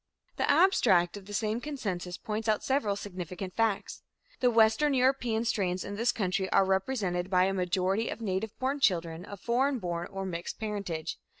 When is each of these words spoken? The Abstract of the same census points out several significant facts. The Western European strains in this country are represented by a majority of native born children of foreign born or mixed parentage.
The 0.37 0.49
Abstract 0.49 1.15
of 1.15 1.27
the 1.27 1.31
same 1.35 1.61
census 1.77 2.17
points 2.17 2.49
out 2.49 2.63
several 2.63 2.95
significant 2.95 3.55
facts. 3.55 4.01
The 4.39 4.49
Western 4.49 4.95
European 4.95 5.45
strains 5.45 5.85
in 5.85 5.95
this 5.95 6.11
country 6.11 6.49
are 6.51 6.65
represented 6.65 7.29
by 7.29 7.43
a 7.43 7.53
majority 7.53 8.09
of 8.09 8.19
native 8.19 8.57
born 8.57 8.79
children 8.79 9.23
of 9.25 9.39
foreign 9.39 9.77
born 9.77 10.07
or 10.09 10.25
mixed 10.25 10.59
parentage. 10.59 11.19